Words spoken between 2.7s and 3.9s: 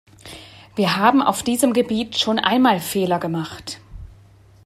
Fehler gemacht.